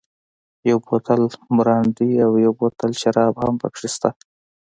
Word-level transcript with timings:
یو 0.69 0.77
بوتل 0.87 1.21
برانډي 1.57 2.11
او 2.25 2.31
یو 2.45 2.51
بوتل 2.59 2.91
شراب 3.01 3.33
هم 3.43 3.53
پکې 3.61 3.87
شته. 3.93 4.09